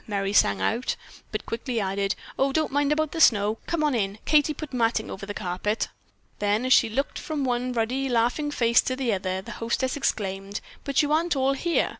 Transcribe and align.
Merry 0.07 0.33
sang 0.33 0.59
out, 0.61 0.95
but 1.31 1.45
quickly 1.45 1.79
added: 1.79 2.15
"Oh, 2.39 2.51
don't 2.51 2.71
mind 2.71 2.91
about 2.91 3.11
the 3.11 3.21
snow. 3.21 3.59
Come 3.67 3.83
on 3.83 3.93
in. 3.93 4.17
Katie 4.25 4.51
put 4.55 4.73
matting 4.73 5.11
over 5.11 5.27
the 5.27 5.33
carpet." 5.35 5.89
Then 6.39 6.65
as 6.65 6.73
she 6.73 6.89
looked 6.89 7.19
from 7.19 7.43
one 7.43 7.71
ruddy, 7.71 8.09
laughing 8.09 8.49
face 8.49 8.81
to 8.81 8.93
another, 8.99 9.43
the 9.43 9.51
hostess 9.61 9.95
exclaimed: 9.95 10.59
"But 10.85 11.03
you 11.03 11.11
aren't 11.13 11.35
all 11.35 11.53
here. 11.53 11.89